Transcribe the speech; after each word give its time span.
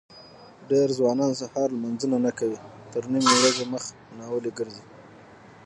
دېری 0.67 0.93
ځوانان 0.99 1.31
سهار 1.41 1.69
لمنځونه 1.73 2.17
نه 2.25 2.31
کوي 2.39 2.59
تر 2.91 3.03
نیمې 3.11 3.33
ورځې 3.39 3.65
مخ 3.73 3.83
ناولي 4.17 4.51
ګرځي. 4.57 4.83